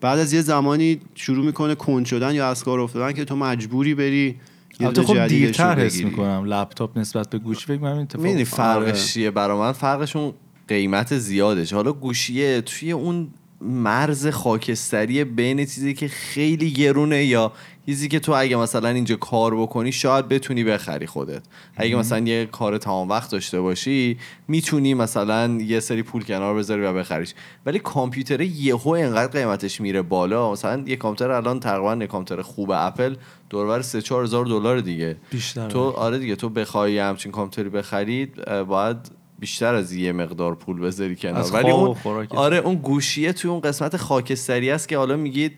بعد 0.00 0.18
از 0.18 0.32
یه 0.32 0.40
زمانی 0.40 1.00
شروع 1.14 1.46
می‌کنه 1.46 1.74
کند 1.74 2.06
شدن 2.06 2.34
یا 2.34 2.48
از 2.48 2.64
کار 2.64 2.80
افتادن 2.80 3.12
که 3.12 3.24
تو 3.24 3.36
مجبوری 3.36 3.94
بری 3.94 4.36
یه 4.80 4.86
البته 4.86 5.02
خب 5.02 5.26
دیرتر 5.26 5.78
حس. 5.78 6.00
می‌کنم 6.00 6.44
لپتاپ 6.44 6.98
نسبت 6.98 7.30
به 7.30 7.38
گوشی 7.38 7.66
فکر 7.66 7.76
کنم 7.76 7.98
اتفاق 7.98 8.24
می‌دونی 8.24 8.42
آره. 8.42 8.50
فرقش 8.50 9.12
چیه 9.12 9.30
برا 9.30 9.58
من 9.58 9.72
فرقشون 9.72 10.32
قیمت 10.68 11.18
زیادش 11.18 11.72
حالا 11.72 11.92
گوشیه 11.92 12.60
توی 12.60 12.92
اون 12.92 13.28
مرز 13.60 14.26
خاکستری 14.26 15.24
بین 15.24 15.56
چیزی 15.58 15.94
که 15.94 16.08
خیلی 16.08 16.72
گرونه 16.72 17.24
یا 17.24 17.52
چیزی 17.88 18.08
که 18.08 18.20
تو 18.20 18.32
اگه 18.32 18.56
مثلا 18.56 18.88
اینجا 18.88 19.16
کار 19.16 19.56
بکنی 19.56 19.92
شاید 19.92 20.28
بتونی 20.28 20.64
بخری 20.64 21.06
خودت. 21.06 21.42
اگه 21.76 21.96
مثلا 21.96 22.18
یه 22.18 22.46
کار 22.46 22.78
تمام 22.78 23.08
وقت 23.08 23.30
داشته 23.30 23.60
باشی 23.60 24.18
می‌تونی 24.48 24.94
مثلا 24.94 25.58
یه 25.60 25.80
سری 25.80 26.02
پول 26.02 26.22
کنار 26.22 26.54
بذاری 26.54 26.82
و 26.82 26.92
بخریش. 26.92 27.34
ولی 27.66 27.78
کامپیوتر 27.78 28.40
یهو 28.40 28.88
انقدر 28.88 29.40
قیمتش 29.40 29.80
میره 29.80 30.02
بالا. 30.02 30.52
مثلا 30.52 30.82
یه 30.86 30.96
کامپیوتر 30.96 31.32
الان 31.32 31.60
تقریبا 31.60 31.94
یه 31.94 32.06
کامپیوتر 32.06 32.42
خوب 32.42 32.70
اپل 32.74 33.16
دوربر 33.50 33.82
3 33.82 34.02
4 34.02 34.24
هزار 34.24 34.44
دلار 34.44 34.80
دیگه. 34.80 35.16
بیشتر 35.30 35.68
تو 35.68 35.90
آره 35.90 36.18
دیگه 36.18 36.36
تو 36.36 36.48
بخوای 36.48 36.98
همچین 36.98 37.32
کامپیوتری 37.32 37.68
بخرید 37.68 38.44
باید 38.64 38.96
بیشتر 39.38 39.74
از 39.74 39.92
یه 39.92 40.12
مقدار 40.12 40.54
پول 40.54 40.80
بذاری 40.80 41.16
کنار. 41.16 41.52
ولی 41.52 41.70
اون. 41.70 41.96
آره 42.30 42.56
اون 42.56 42.74
گوشیه 42.74 43.32
توی 43.32 43.50
اون 43.50 43.60
قسمت 43.60 43.96
خاکستری 43.96 44.70
است 44.70 44.88
که 44.88 44.98
حالا 44.98 45.16
میگید 45.16 45.52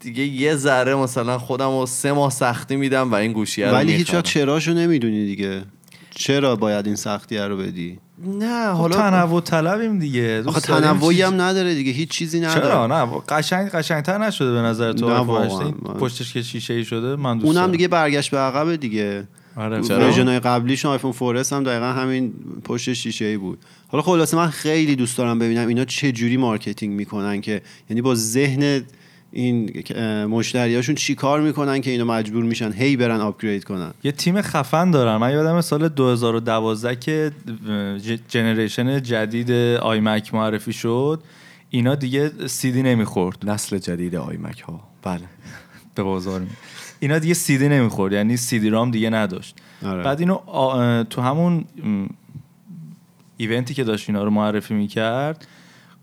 دیگه 0.00 0.24
یه 0.24 0.56
ذره 0.56 0.94
مثلا 0.94 1.38
خودم 1.38 1.78
رو 1.78 1.86
سه 1.86 2.12
ماه 2.12 2.30
سختی 2.30 2.76
میدم 2.76 3.12
و 3.12 3.14
این 3.14 3.32
گوشیه 3.32 3.66
رو 3.66 3.72
ولی 3.72 3.92
هیچ. 3.92 4.14
وقت 4.14 4.24
چراشو 4.24 4.72
نمی‌دونی 4.72 5.26
دیگه. 5.26 5.62
چرا 6.10 6.56
باید 6.56 6.86
این 6.86 6.96
سختیه 6.96 7.42
رو 7.46 7.56
بدی؟ 7.56 7.98
نه 8.26 8.66
حالا 8.66 8.96
حالا 8.96 9.10
تنوع 9.26 9.40
طلبیم 9.40 9.98
دیگه. 9.98 10.42
آخه 10.46 10.60
تنوعی 10.60 11.16
چیز- 11.16 11.24
هم 11.24 11.40
نداره 11.40 11.74
دیگه 11.74 11.92
هیچ 11.92 12.08
چیزی 12.08 12.40
نداره. 12.40 12.60
چرا؟ 12.60 12.86
نه 12.86 13.06
قشنگ 13.28 13.68
قشنگتر 13.70 14.18
نشده 14.18 14.52
به 14.52 14.58
نظر 14.58 14.92
تو 14.92 15.08
من- 15.24 15.94
پشتش 15.98 16.32
که 16.32 16.42
شیشه 16.42 16.74
ای 16.74 16.84
شده 16.84 17.16
من 17.16 17.38
دوست 17.38 17.56
اونم. 17.58 17.72
دیگه 17.72 17.88
برگشت 17.88 18.30
به 18.30 18.38
عقب 18.38 18.76
دیگه. 18.76 19.28
آره 19.56 19.82
چرا؟ 19.82 19.98
version 19.98 20.38
قبلیش 20.38 20.86
آیفون 20.86 21.12
4S 21.12 21.52
هم 21.52 21.64
دقیقا 21.64 21.86
همین 21.92 22.32
پشت 22.64 22.92
شیشه 22.92 23.24
ای 23.24 23.36
بود. 23.36 23.58
حالا 23.88 24.02
خلاصه 24.02 24.36
من 24.36 24.48
خیلی 24.50 24.96
دوست 24.96 25.18
دارم 25.18 25.38
ببینم 25.38 25.68
اینا 25.68 25.84
چه 25.84 26.12
جوری 26.12 26.36
marketing 26.36 26.94
می‌کنن 26.94 27.40
که 27.40 27.62
یعنی 27.90 28.02
با 28.02 28.14
ذهن 28.14 28.82
این 29.36 29.70
مشتریاشون 30.26 30.94
چی 30.94 31.14
کار 31.14 31.40
می‌کنن 31.40 31.80
که 31.80 31.90
اینا 31.90 32.04
مجبور 32.04 32.44
میشن 32.44 32.72
هی 32.72 32.96
برن 32.96 33.20
upgrade 33.20 33.64
کنن؟ 33.64 33.90
یه 34.04 34.12
تیم 34.12 34.42
خفن 34.42 34.90
دارن. 34.90 35.16
من 35.16 35.32
یادم 35.32 35.60
سال 35.60 35.88
2012 35.88 36.96
که 36.96 37.32
generation 38.28 39.02
جدید 39.02 39.50
آیمک 39.80 40.34
معرفی 40.34 40.72
شد 40.72 41.22
اینا 41.70 41.94
دیگه 41.94 42.30
سیدی 42.46 42.82
نمی‌خورد. 42.82 43.38
نسل 43.50 43.78
جدید 43.78 44.16
آیمک 44.16 44.60
ها 44.60 44.80
بله. 45.02 45.20
به 45.94 46.02
بازار 46.02 46.40
می- 46.40 46.46
اینا 47.00 47.18
دیگه 47.18 47.34
سیدی 47.34 47.68
نمی‌خورد. 47.68 48.12
یعنی 48.12 48.36
سیدی 48.36 48.70
رام 48.70 48.90
دیگه 48.90 49.10
نداشت. 49.10 49.56
آره. 49.86 50.02
بعد 50.02 50.20
اینو 50.20 50.34
آ- 50.46 51.02
تو 51.02 51.22
همون 51.22 51.64
ایونتی 53.36 53.74
که 53.74 53.84
داشت 53.84 54.08
اینا 54.10 54.24
رو 54.24 54.30
معرفی 54.30 54.74
می‌کرد 54.74 55.46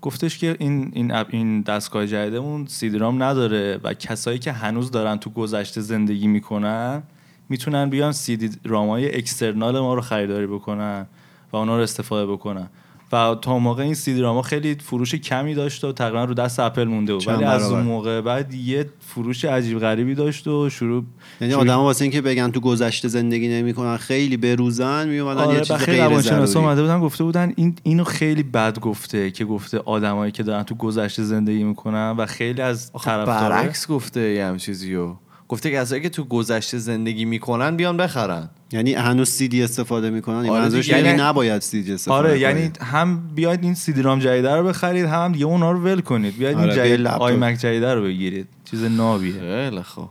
گفتش 0.03 0.37
که 0.37 0.55
این 0.59 0.91
این 0.93 1.11
این 1.11 1.61
دستگاه 1.61 2.07
جدیدمون 2.07 2.65
سیدی 2.65 2.97
رام 2.97 3.23
نداره 3.23 3.79
و 3.83 3.93
کسایی 3.93 4.39
که 4.39 4.51
هنوز 4.51 4.91
دارن 4.91 5.17
تو 5.17 5.29
گذشته 5.29 5.81
زندگی 5.81 6.27
می‌کنن 6.27 7.03
می‌تونن 7.49 7.89
بیان 7.89 8.11
سیدی 8.11 8.49
رامای 8.63 9.17
اکسترنال 9.17 9.79
ما 9.79 9.93
رو 9.93 10.01
خریداری 10.01 10.47
بکنن 10.47 11.05
و 11.51 11.57
اونا 11.57 11.77
رو 11.77 11.83
استفاده 11.83 12.31
بکنن. 12.31 12.69
و 13.13 13.35
تا 13.35 13.51
اون 13.51 13.63
موقع 13.63 13.83
این 13.83 13.93
سیدی 13.93 14.21
راما 14.21 14.41
خیلی 14.41 14.75
فروش 14.75 15.15
کمی 15.15 15.53
داشت 15.53 15.83
و 15.83 15.91
تقریبا 15.91 16.23
رو 16.23 16.33
دست 16.33 16.59
اپل 16.59 16.83
مونده 16.83 17.13
بود. 17.13 17.27
ولی 17.27 17.43
از. 17.43 17.71
اون 17.71 17.81
موقع 17.81 18.21
بعد 18.21 18.53
یه 18.53 18.89
فروش 18.99 19.45
عجیب 19.45 19.79
غریبی 19.79 20.15
داشت 20.15 20.47
و 20.47 20.69
شروع 20.69 21.03
یعنی 21.41 21.53
شروع- 21.53 21.63
آدما 21.63 21.83
واسه 21.83 22.01
اینکه 22.05 22.21
بگن 22.21 22.51
تو 22.51 22.59
گذشته 22.59 23.07
زندگی 23.07 23.47
نمی‌کنن 23.47 23.97
خیلی 23.97 24.37
بروزن 24.37 25.07
میومدن 25.07 25.41
آره 25.41 25.55
یه 25.57 25.61
چیز 25.61 25.75
خیلی 25.75 25.97
غیر 25.97 26.07
روانشناسا 26.07 26.45
ضروری. 26.45 26.65
اومده 26.65 26.81
بودن 26.81 26.99
گفته 26.99 27.23
بودن 27.23 27.53
این 27.55 27.75
اینو 27.83 28.03
خیلی 28.03 28.43
بد 28.43 28.79
گفته 28.79 29.31
که 29.31 29.45
گفته 29.45 29.79
آدمایی 29.85 30.31
که 30.31 30.43
دارن 30.43 30.63
تو 30.63 30.75
گذشته 30.75 31.23
زندگی 31.23 31.63
می‌کنن 31.63 32.15
و 32.17 32.25
خیلی 32.25 32.61
از 32.61 32.91
طرفدارا 32.91 33.49
برعکس 33.49 33.87
گفته 33.87 34.21
یه 34.21 34.45
هم 34.45 34.57
چیزیو 34.57 35.15
گفته 35.53 35.71
که 35.71 35.77
کسایی 35.77 36.01
که 36.01 36.09
تو 36.09 36.23
گذشته 36.23 36.77
زندگی 36.77 37.25
می‌کنن 37.25 37.75
بیان 37.75 37.97
بخرن. 37.97 38.49
یعنی 38.71 38.93
هنوز 38.93 39.29
سی 39.29 39.63
استفاده 39.63 40.09
می‌کنن؟ 40.09 40.49
آره 40.49 40.49
منظورش 40.49 40.85
دیگه. 40.85 40.97
یعنی 40.97 41.09
یعنی- 41.09 41.21
نباید 41.21 41.61
سی 41.61 41.93
استفاده 41.93 42.17
آره 42.17 42.29
کنی. 42.29 42.39
یعنی 42.39 42.71
هم 42.81 43.27
بیاید 43.35 43.63
این 43.63 43.73
سیدی 43.73 44.01
رام 44.01 44.19
جدیده 44.19 44.55
رو 44.55 44.63
بخرید 44.67 45.05
هم 45.05 45.31
دیگه 45.31 45.45
اونا 45.45 45.71
رو 45.71 45.79
ول 45.79 46.01
کنید. 46.01 46.37
بیاید 46.37 46.57
آره، 46.57 46.65
این 46.65 46.75
جدید 46.75 46.99
لپتاپ. 46.99 47.21
آیمک 47.21 47.55
جدیده 47.59 47.93
رو 47.93 48.03
بگیرید. 48.03 48.47
چیز 48.65 48.83
نابیه. 48.83 49.33
خیلی 49.33 49.81
خوب. 49.81 50.09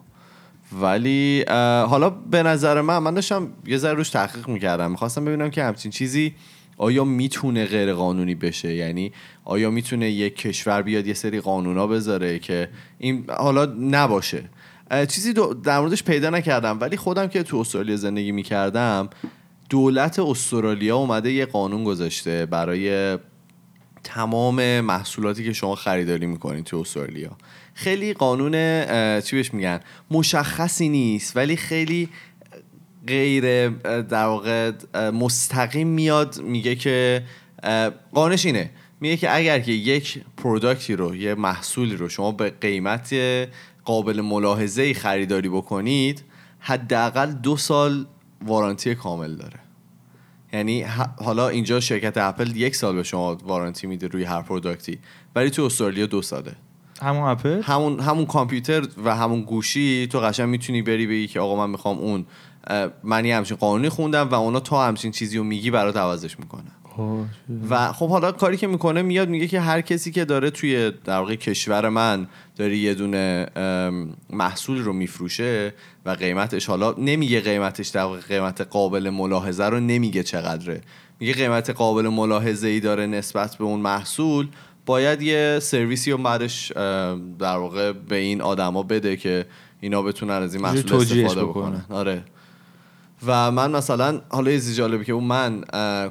ولی 0.81 1.45
حالا 1.89 2.11
به 2.11 2.43
نظر 2.43 2.81
من 2.81 2.99
من 2.99 3.15
داشتم 3.15 3.49
یه 3.67 3.79
ذره 3.79 3.95
روش 3.95 4.11
تحقیق 4.11 4.49
می‌کردم. 4.49 4.91
می‌خواستم 4.91 5.25
ببینم 5.25 5.51
که 5.51 5.65
همچین 5.65 5.91
چیزی 5.91 6.35
آیا 6.77 7.05
می‌تونه 7.05 7.65
غیر 7.65 7.95
قانونی 7.95 8.35
بشه؟ 8.35 8.75
یعنی 8.75 9.13
آیا 9.45 9.71
می‌تونه 9.71 10.11
یک 10.11 10.37
کشور 10.37 10.83
بیاد 10.83 11.07
یه 11.07 11.15
سری 11.15 11.41
قانونا 11.41 11.87
بذاره 11.87 12.39
که 12.39 12.69
این 12.99 13.25
حالا 13.39 13.65
نباشه. 13.81 14.43
چیزی 15.09 15.33
در 15.65 15.81
موردش 15.81 16.03
پیدا 16.03 16.31
نکردم 16.31 16.81
ولی 16.81 16.97
خودم 16.97 17.27
که 17.27 17.43
تو 17.43 17.57
استرالیا 17.57 17.97
زندگی 17.97 18.33
می‌کردم 18.33 19.11
دولت 19.71 20.19
استرالیا 20.19 20.97
اومده 20.97 21.33
یه 21.33 21.47
قانون 21.47 21.85
گذاشته 21.85 22.47
برای 22.47 23.19
تمام 24.05 24.81
محصولاتی 24.81 25.45
که 25.45 25.53
شما 25.53 25.75
خریداری 25.75 26.27
می‌کنید 26.27 26.65
تو 26.65 26.77
استرالیا. 26.77 27.37
خیلی 27.75 28.15
قانون 28.15 28.53
چی 29.21 29.37
بهش 29.37 29.55
میگن؟ 29.55 29.81
مشخصی 30.11 30.89
نیست 30.89 31.37
ولی 31.37 31.57
خیلی 31.57 32.09
غیر 33.07 33.69
در 34.03 34.25
واقع 34.25 34.73
مستقیم 35.11 35.89
میاد 35.89 36.41
میگه 36.41 36.75
که 36.75 37.23
اه، 37.63 37.91
قانونش 38.13 38.47
اینه. 38.47 38.71
میگه 39.01 39.17
که 39.17 39.37
اگر 39.37 39.61
که 39.61 39.73
یک 39.73 40.21
پروداکتی 40.37 40.97
رو 40.97 41.17
یه 41.17 41.35
محصولی 41.35 41.97
رو 41.97 42.09
شما 42.09 42.33
به 42.33 42.51
قیمت 42.51 43.15
قابل 43.85 44.21
ملاحظه 44.21 44.83
ای 44.83 44.95
خریداری 44.95 45.49
بکنید 45.49 46.25
حداقل 46.61 47.33
دو 47.33 47.57
سال 47.57 48.07
warranty 48.47 48.95
کامل 48.95 49.35
داره. 49.35 49.59
یعنی 50.53 50.83
حالا 51.25 51.49
اینجا 51.49 51.81
شرکت 51.81 52.19
اپل 52.19 52.57
یک 52.57 52.77
سال 52.77 52.95
به 52.95 53.03
شما 53.03 53.35
warranty 53.35 53.87
میده 53.87 54.07
روی 54.07 54.25
هر 54.25 54.43
product 54.43 54.92
ی 54.92 54.99
ولی 55.37 55.51
تو 55.51 55.63
استرالیا 55.63 56.07
دو 56.07 56.23
ساله. 56.23 56.53
همون 57.03 57.23
اپل؟ 57.23 57.63
همون 57.63 58.01
همون 58.01 58.27
کامپیوتر 58.27 58.87
و 59.05 59.17
همون 59.17 59.43
گوشی 59.43 60.07
تو 60.07 60.21
قشنگ 60.21 60.49
می‌تونی 60.49 60.83
بری 60.83 61.07
بگی 61.07 61.27
که 61.27 61.41
آقا 61.41 61.67
من 61.67 61.71
می‌خوام 61.71 61.99
اون. 61.99 62.27
من 63.03 63.25
یه 63.25 63.37
همچین 63.37 63.57
قانونی 63.57 63.89
خوندم 63.89 64.29
و 64.29 64.35
اونا 64.35 64.61
تا 64.61 64.87
همچین 64.87 65.13
چیزی 65.13 65.39
رو 65.39 65.45
میگی 65.45 65.71
برات 65.71 65.97
عوضش 65.97 66.39
می‌کنن. 66.39 66.73
و 67.71 67.93
خب 67.93 68.09
حالا 68.09 68.33
کاری 68.33 68.57
که 68.57 68.67
می‌کنه 68.67 69.03
میاد 69.03 69.29
میگه 69.29 69.49
که 69.49 69.61
هر 69.61 69.81
کسی 69.81 70.11
که 70.11 70.25
داره 70.25 70.51
توی 70.51 70.93
در 71.05 71.19
واقع 71.19 71.35
کشور 71.35 71.89
من 71.89 72.27
داره 72.57 72.77
یه 72.77 72.95
دونه 72.95 73.47
محصول 74.31 74.79
رو 74.79 74.93
میفروشه 74.93 75.75
و 76.07 76.11
قیمتش 76.11 76.67
حالا 76.67 76.95
نمیگه 76.99 77.41
قیمتش 77.41 77.89
در 77.89 78.03
واقع 78.03 78.21
قیمت 78.21 78.61
قابل 78.61 79.11
ملاحظه 79.11 79.65
رو 79.65 79.81
نمیگه 79.81 80.23
چقدره. 80.23 80.81
میگه 81.21 81.33
قیمت 81.33 81.71
قابل 81.71 82.09
ملاحظه 82.09 82.69
ای 82.69 82.81
داره 82.81 83.07
نسبت 83.07 83.57
به 83.57 83.65
اون 83.65 83.81
محصول. 83.81 84.49
باید 84.87 85.23
یه 85.23 85.59
سرویسی 85.63 86.11
رو 86.11 86.19
بعدش 86.19 86.73
در 87.39 87.57
واقع 87.57 87.93
به 87.93 88.17
این 88.17 88.41
آدما 88.41 88.83
بده 88.83 89.17
که 89.17 89.47
اینا 89.81 90.03
بتونن 90.03 90.33
از 90.33 90.55
این 90.55 90.63
محصول 90.63 90.95
استفاده. 90.95 91.45
بکنن. 91.45 91.85
آره. 91.91 92.25
و 93.27 93.51
من 93.51 93.71
مثلا 93.71 94.21
حالا 94.29 94.51
یه 94.51 94.61
جالبه 94.61 95.05
که 95.05 95.13
اون 95.13 95.25
من 95.25 95.61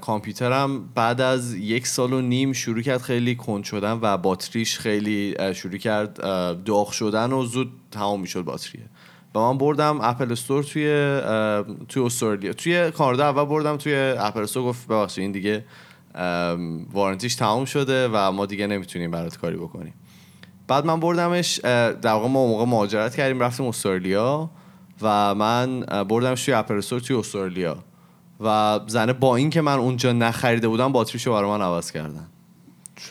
کامپیوترم 0.02 0.90
بعد 0.96 1.22
از 1.22 1.54
یک 1.54 1.88
سال 1.88 2.14
و 2.14 2.22
نیم 2.22 2.54
شروع 2.54 2.82
کرد 2.82 3.02
خیلی 3.02 3.36
کند 3.36 3.64
شدن 3.64 4.00
و 4.02 4.18
باتریش 4.18 4.80
خیلی 4.80 5.36
شروع 5.54 5.78
کرد 5.78 6.22
داغ 6.64 6.92
شدن 6.92 7.32
و 7.32 7.46
زود 7.46 7.72
تمام 7.92 8.22
می‌شد 8.22 8.42
باتریه. 8.42 8.84
و 9.36 9.40
من 9.40 9.58
بردم 9.58 10.00
اپل 10.02 10.32
استور 10.32 10.64
توی 10.64 11.22
توی 11.90 12.04
استرالیا. 12.04 12.54
توی 12.54 12.92
کانادا 12.92 13.26
اول 13.26 13.46
بردم 13.46 13.78
توی 13.78 13.96
اپل 13.96 14.42
استور 14.42 14.64
گفت 14.64 14.88
ببخشید 14.88 15.22
این 15.22 15.32
دیگه 15.32 15.66
وارنتیش 16.94 17.36
تمام 17.36 17.66
شده 17.66 18.10
و 18.14 18.32
ما 18.32 18.46
دیگه 18.46 18.68
نمی‌تونیم 18.68 19.12
برات 19.12 19.38
کاری 19.38 19.56
بکنیم. 19.56 19.94
بعد 20.68 20.86
من 20.86 21.00
بردمش 21.00 21.60
در 21.60 22.12
واقع 22.12 22.28
ما 22.28 22.48
موقع 22.48 22.66
مهاجرت 22.66 23.16
کردیم 23.16 23.40
رفتیم 23.40 23.66
استرالیا. 23.66 24.50
و 25.02 25.36
من 25.36 25.84
اه، 25.88 26.04
بردمش 26.04 26.46
توی 26.46 26.54
اپل 26.54 26.82
توی 26.82 27.16
استرالیا. 27.16 27.78
و 28.44 28.80
زنه 28.88 29.14
با 29.14 29.36
این 29.36 29.50
که 29.50 29.62
من 29.62 29.80
اونجا 29.80 30.12
نخریده 30.12 30.68
بودم 30.68 30.92
باتریشو 30.92 31.34
برای 31.34 31.50
من 31.50 31.62
عوض 31.62 31.92
کردن. 31.92 32.28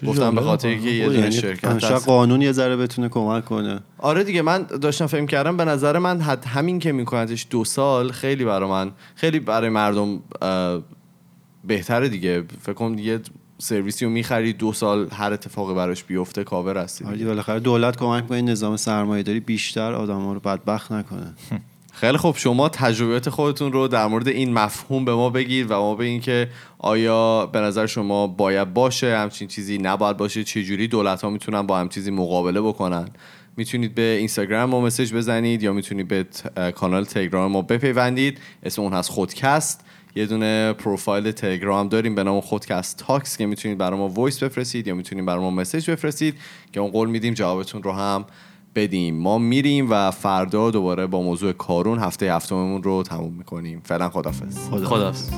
گفتم 0.06 0.34
به 0.34 0.40
خاطر 0.40 0.74
که 0.74 0.90
یه 0.90 1.06
دونه 1.06 1.18
یعنی 1.18 1.32
شرکت 1.32 1.84
هست. 1.84 2.06
قانون 2.06 2.42
یه 2.42 2.52
ذره 2.52 2.76
بتونه 2.76 3.08
کمک 3.08 3.44
کنه. 3.44 3.80
آره 3.98 4.24
دیگه 4.24 4.42
من 4.42 4.62
داشتم 4.62 5.06
فکر 5.06 5.26
کردم 5.26 5.56
به 5.56 5.64
نظر 5.64 5.98
من 5.98 6.20
حد 6.20 6.44
همین 6.44 6.78
که 6.78 6.92
میکنتش 6.92 7.46
دو 7.50 7.64
سال 7.64 8.12
خیلی 8.12 8.44
برای 8.44 8.68
من 8.70 8.90
خیلی 9.14 9.40
برای 9.40 9.70
مردم 9.70 10.20
بهتره 11.64 12.08
دیگه. 12.08 12.44
فکر 12.60 12.72
کنم 12.72 12.98
یه 12.98 13.20
سرویسی 13.58 14.04
رو 14.04 14.10
می‌خری 14.10 14.52
دو 14.52 14.72
سال 14.72 15.08
هر 15.12 15.32
اتفاقی 15.32 15.74
براش 15.74 16.04
بیفته 16.04 16.44
کاور 16.44 16.78
هستی 16.78 17.04
آره 17.04 17.14
دیگه، 17.14 17.26
بالاخره 17.26 17.60
دولت 17.60 17.96
کمک 17.96 18.28
کنه 18.28 18.42
نظام 18.42 18.76
سرمایه 18.76 19.22
داری 19.22 19.40
بیشتر 19.40 19.92
آدم 19.92 20.28
رو 20.28 20.40
بدبخت 20.40 20.92
نکنه. 20.92 21.34
خیلی 22.00 22.16
خوب. 22.16 22.36
شما 22.36 22.68
تجربیات 22.68 23.30
خودتون 23.30 23.72
رو 23.72 23.88
در 23.88 24.06
مورد 24.06 24.28
این 24.28 24.52
مفهوم 24.52 25.04
به 25.04 25.14
ما 25.14 25.30
بگید 25.30 25.70
و 25.70 25.74
ما 25.74 25.94
بگین 25.94 26.20
که 26.20 26.48
آیا 26.78 27.46
به 27.46 27.60
نظر 27.60 27.86
شما 27.86 28.26
باید 28.26 28.74
باشه 28.74 29.16
همچین 29.16 29.48
چیزی 29.48 29.78
نباید 29.78 30.16
باشه 30.16 30.44
چجوری 30.44 30.88
دولت 30.88 31.22
ها 31.22 31.30
می‌تونن 31.30 31.62
با 31.62 31.78
هم 31.78 31.88
چیزی 31.88 32.10
مقابله 32.10 32.60
بکنن. 32.60 33.08
می‌تونید 33.56 33.94
به 33.94 34.02
اینستاگرام 34.02 34.70
ما 34.70 34.80
message 34.80 35.14
بزنید 35.14 35.62
یا 35.62 35.72
می‌تونید 35.72 36.08
به 36.08 36.26
کانال 36.74 37.04
تلگرام 37.04 37.52
ما 37.52 37.62
بپیوندید. 37.62 38.38
اسم 38.62 38.82
اون 38.82 38.92
هست 38.92 39.10
خودکست. 39.10 39.84
یه 40.16 40.26
دونه 40.26 40.72
پروفایل 40.72 41.30
تلگرام 41.30 41.88
داریم 41.88 42.14
به 42.14 42.24
نام 42.24 42.40
خودکست 42.40 42.96
تاکس 42.96 43.36
که 43.36 43.46
می‌تونید 43.46 43.78
برای 43.78 43.98
ما 43.98 44.08
voice 44.08 44.42
بفرستید 44.42 44.86
یا 44.86 44.94
می‌تونید 44.94 45.26
برای 45.26 45.40
ما 45.40 45.50
message 45.50 45.90
بفرستید 45.90 46.34
که 46.72 46.80
اون 46.80 46.90
قول 46.90 47.08
میدیم 47.08 47.34
جوابتون 47.34 47.82
رو 47.82 47.92
هم 47.92 48.24
بدیم. 48.74 49.16
ما 49.16 49.38
میریم 49.38 49.86
و 49.90 50.10
فردا 50.10 50.70
دوباره 50.70 51.06
با 51.06 51.22
موضوع 51.22 51.52
کارون 51.52 51.98
هفته 51.98 52.34
هفتممون 52.34 52.82
رو 52.82 53.02
تموم 53.02 53.34
می‌کنیم. 53.34 53.80
فعلا 53.84 54.08
خدافظ 54.08 54.68
خداحافظ. 54.70 55.30